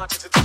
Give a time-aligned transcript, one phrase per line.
[0.00, 0.37] I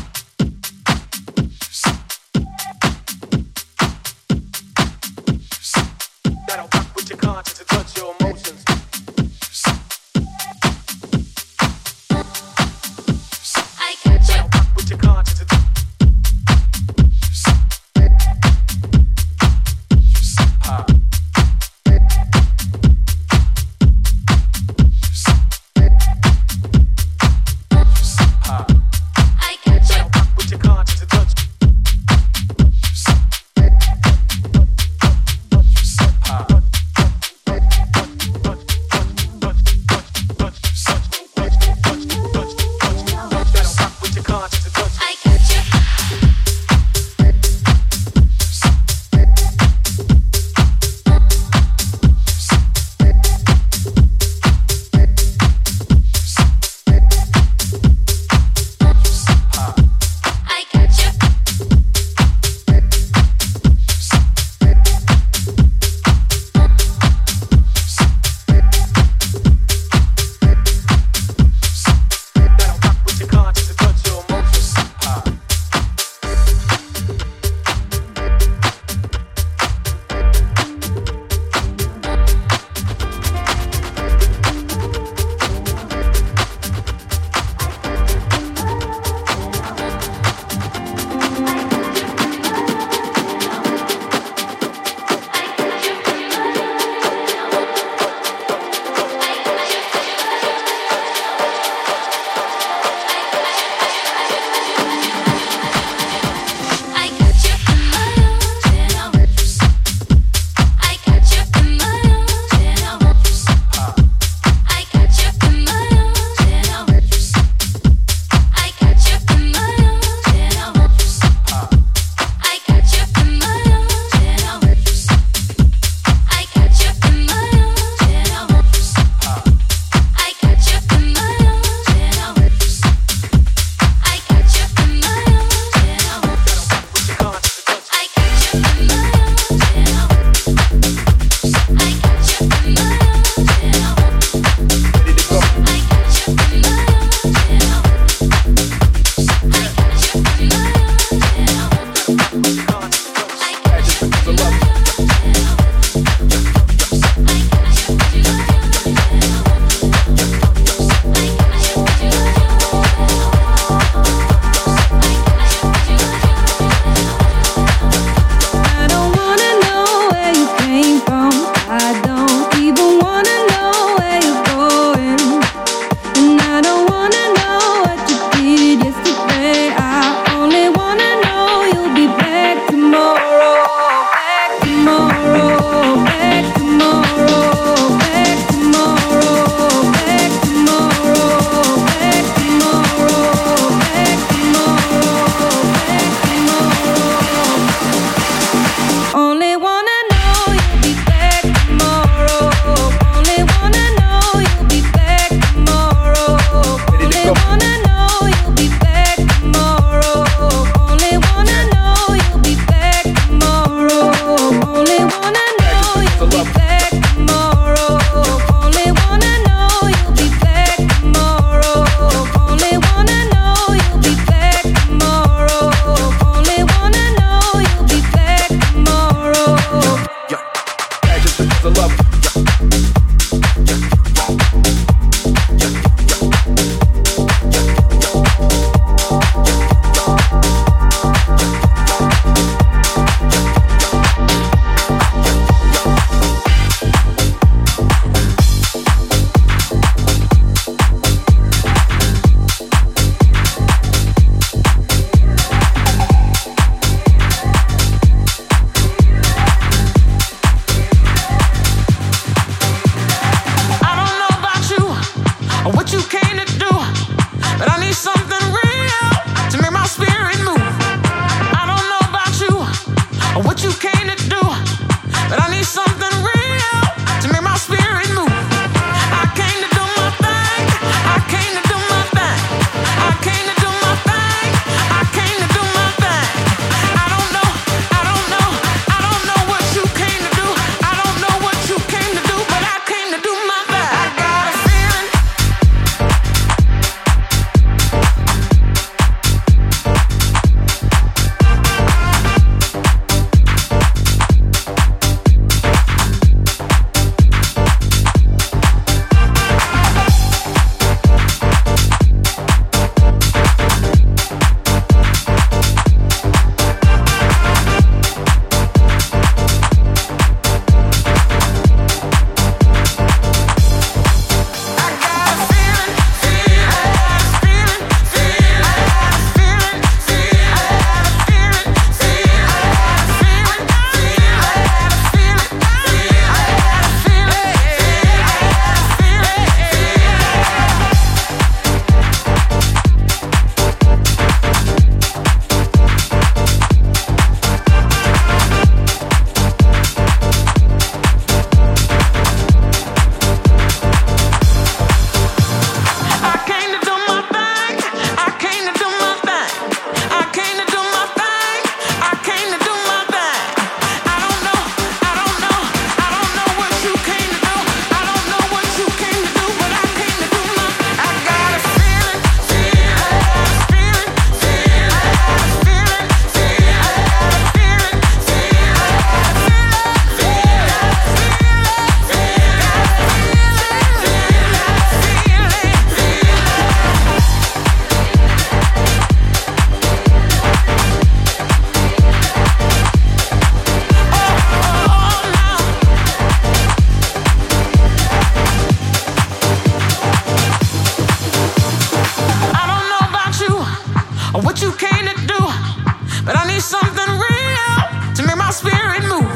[408.84, 409.33] mind move.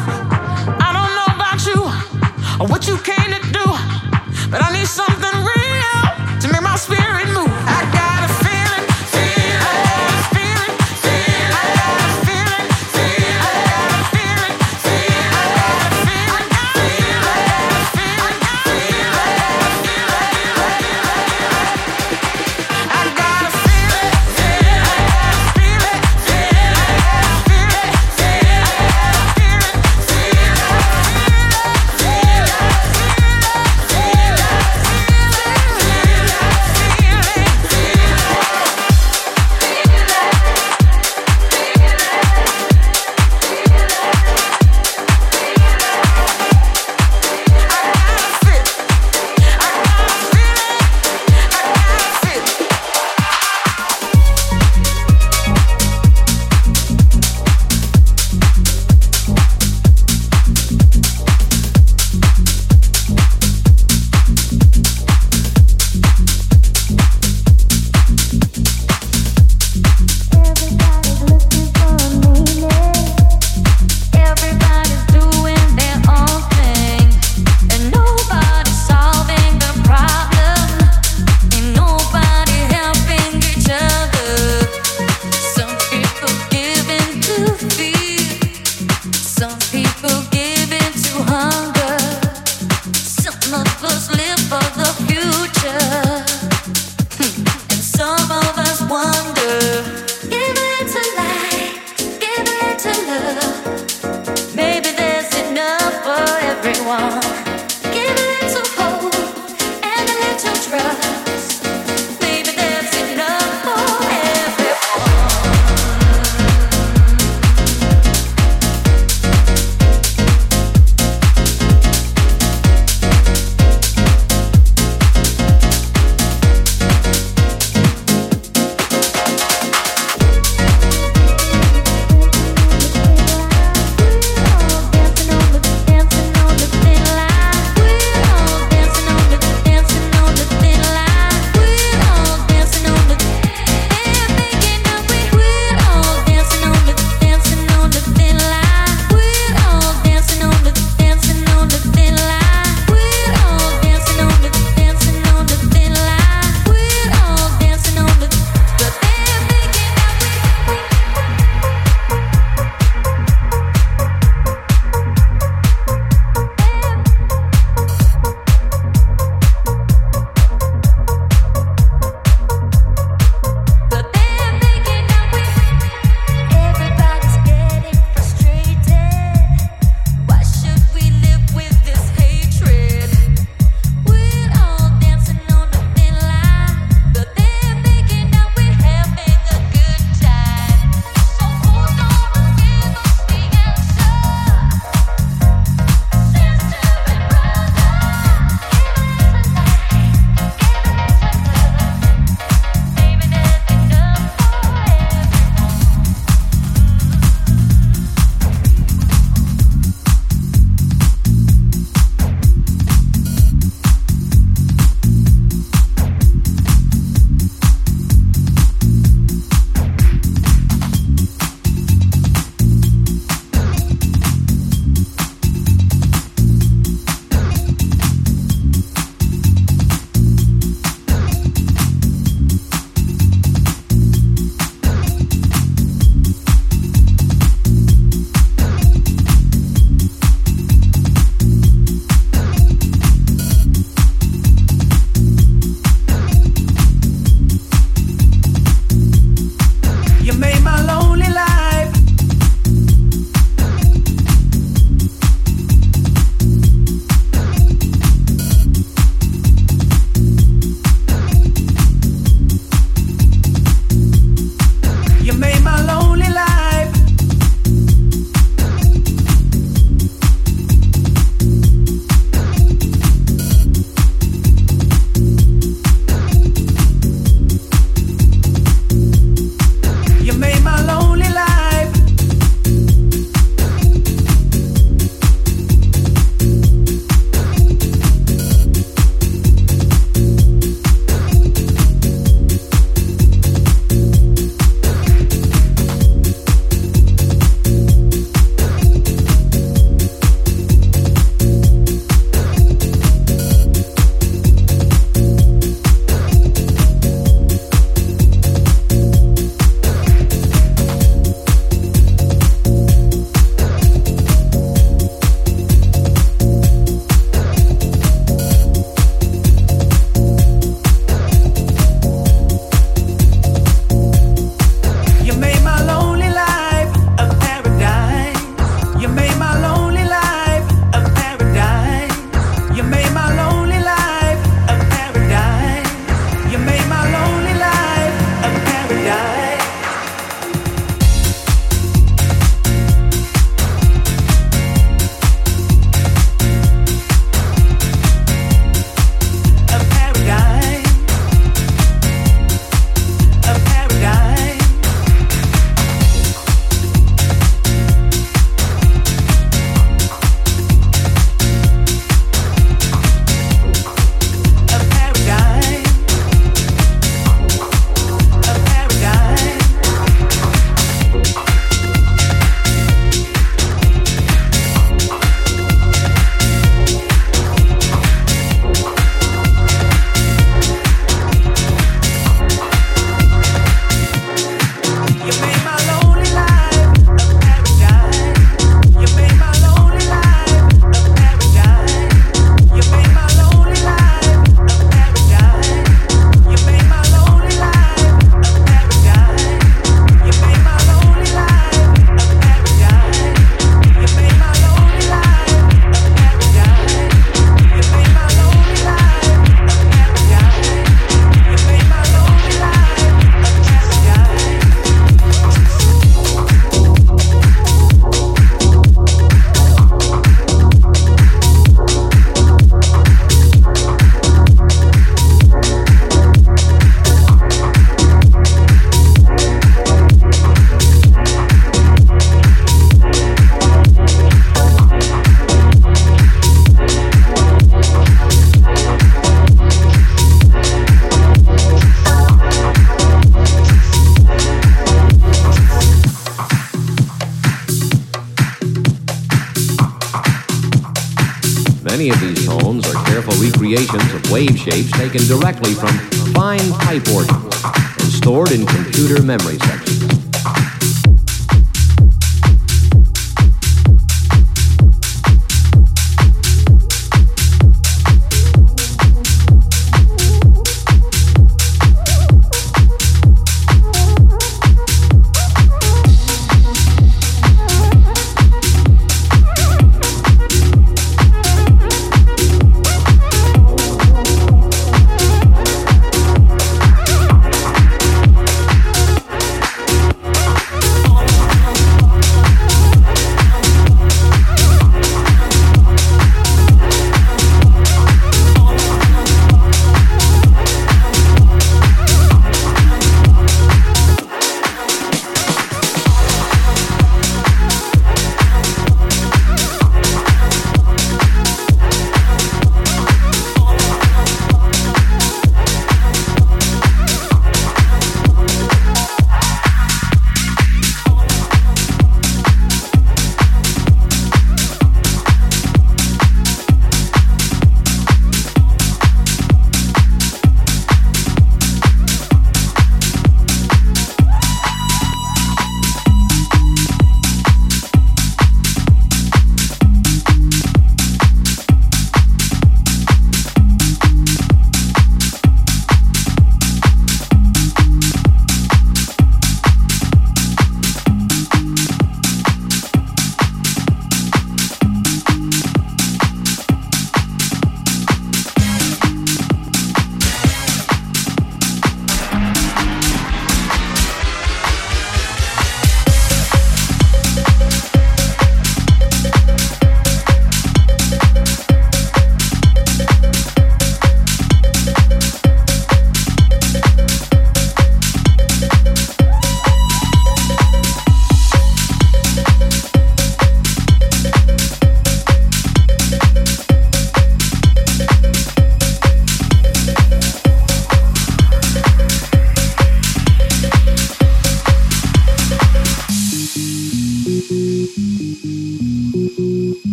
[454.37, 455.89] Wave shapes taken directly from
[456.35, 459.86] fine pipe organs and stored in computer memory sections.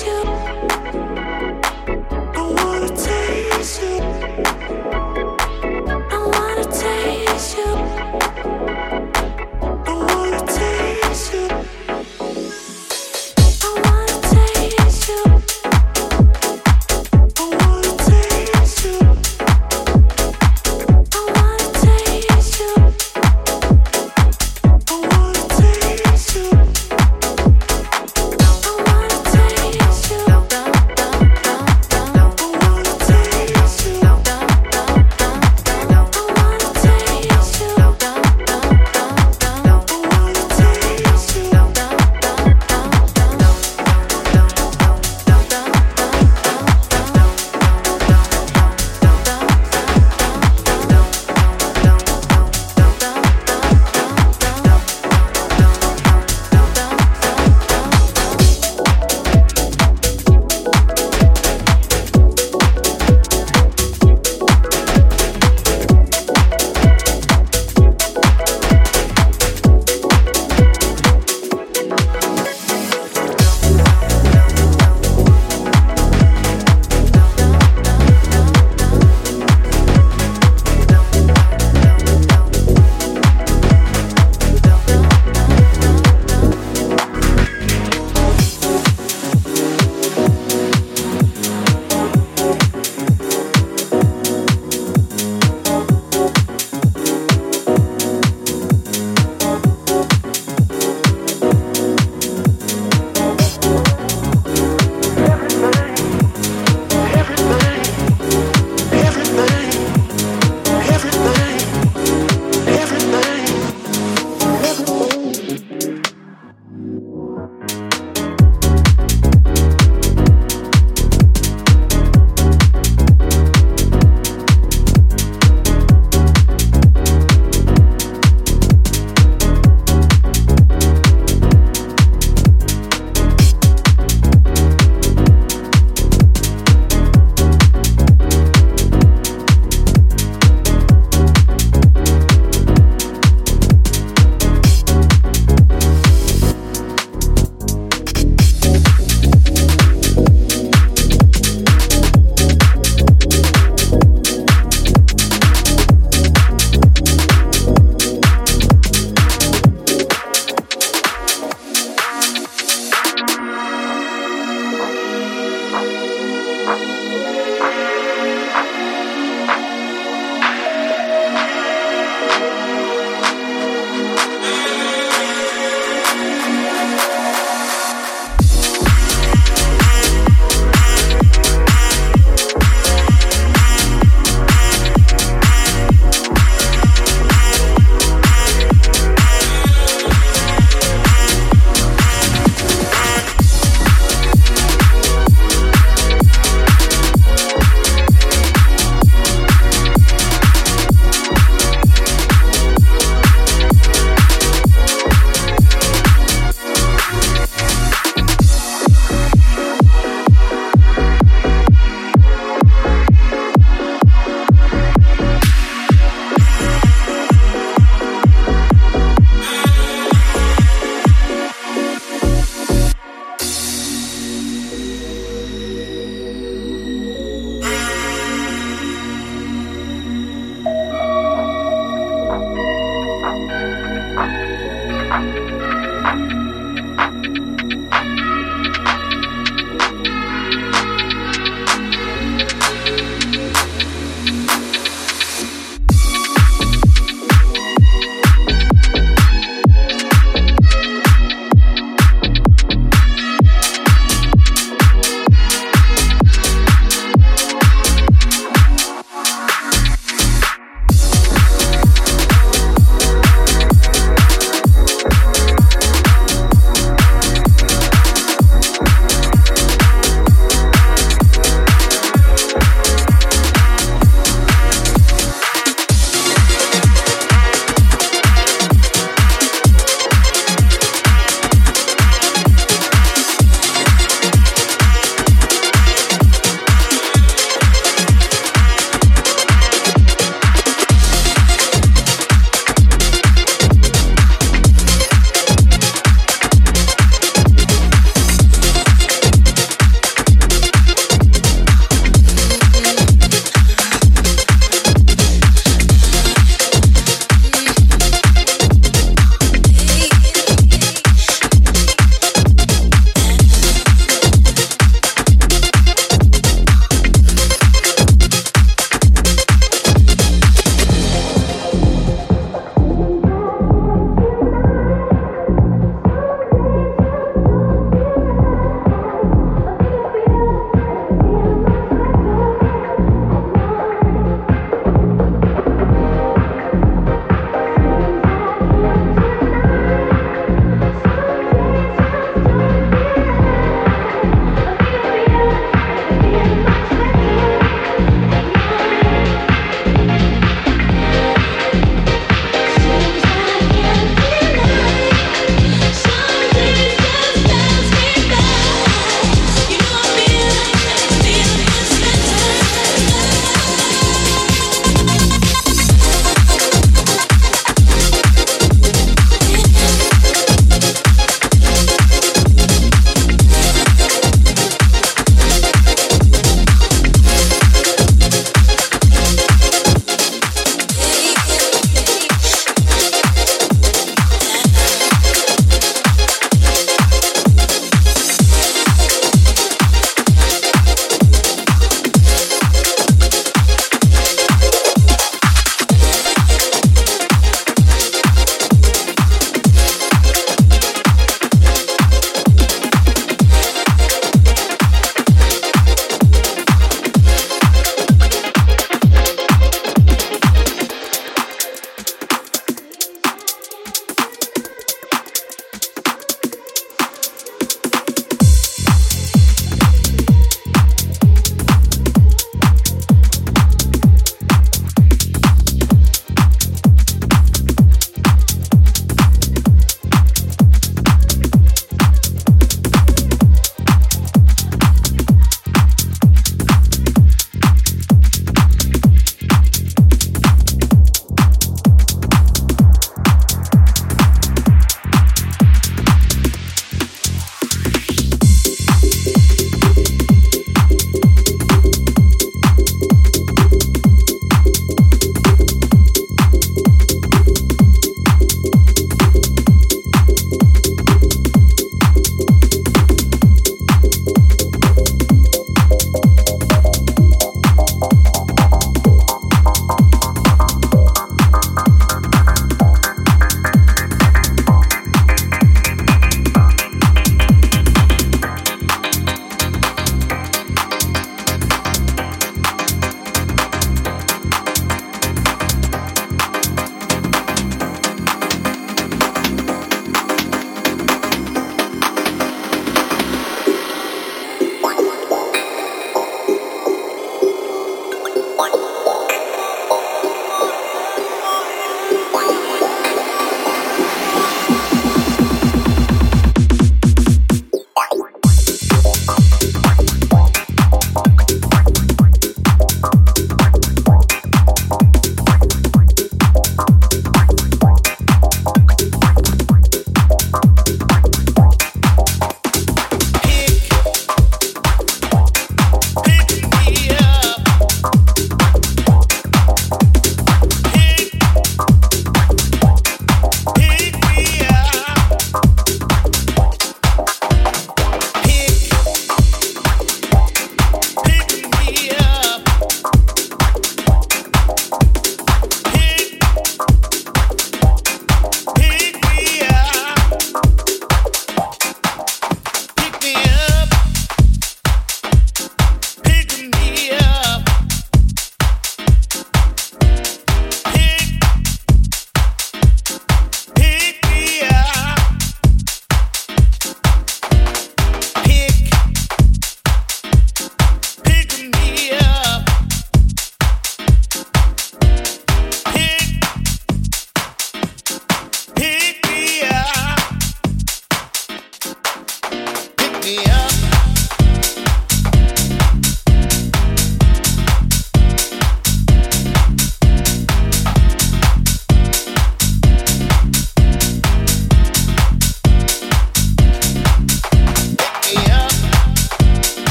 [0.00, 0.31] You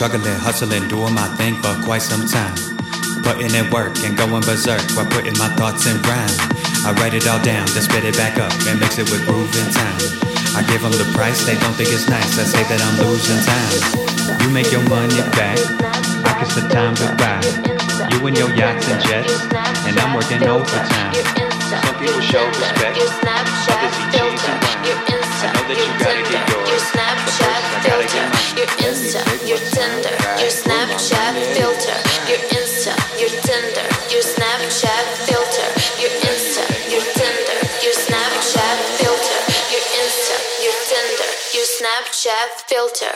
[0.00, 2.56] struggling, hustling, doing my thing for quite some time.
[3.20, 6.36] Putting in work and going berserk while putting my thoughts in rhyme.
[6.88, 9.52] I write it all down, then spit it back up and mix it with groove
[9.60, 10.00] and time.
[10.56, 12.40] I give them the price, they don't think it's nice.
[12.40, 14.40] I say that I'm losing time.
[14.40, 15.60] You make your money back,
[16.24, 17.44] I kiss the time goodbye.
[18.08, 19.36] You and your yachts and jets,
[19.84, 21.12] and I'm working overtime.
[21.68, 22.96] Some people show respect,
[23.68, 23.89] others
[25.70, 28.58] that you gotta get yours, but first I gotta get mine.
[28.58, 35.68] Your Insta, your Tinder, your Snapchat filter, your Insta, your Tinder, your Snapchat filter,
[36.02, 37.56] your Insta, your Tinder,
[37.86, 39.38] your Snapchat filter,
[39.70, 43.14] your Insta, your Tinder, your Snapchat filter.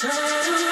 [0.00, 0.69] Turn